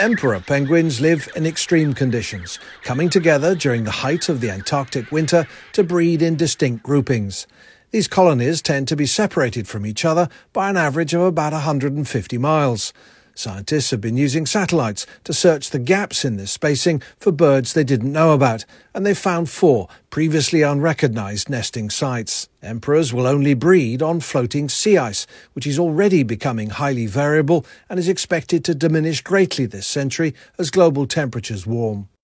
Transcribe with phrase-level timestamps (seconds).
[0.00, 5.46] Emperor penguins live in extreme conditions, coming together during the height of the Antarctic winter
[5.74, 7.46] to breed in distinct groupings.
[7.90, 12.38] These colonies tend to be separated from each other by an average of about 150
[12.38, 12.94] miles.
[13.40, 17.82] Scientists have been using satellites to search the gaps in this spacing for birds they
[17.82, 22.50] didn't know about, and they've found four previously unrecognized nesting sites.
[22.62, 27.98] Emperors will only breed on floating sea ice, which is already becoming highly variable and
[27.98, 32.10] is expected to diminish greatly this century as global temperatures warm.